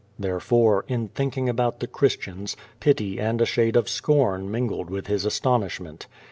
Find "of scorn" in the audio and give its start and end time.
3.75-4.49